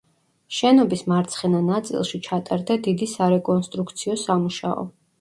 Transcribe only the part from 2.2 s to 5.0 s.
ჩატარდა დიდი სარეკონსტრუქციო სამუშაო.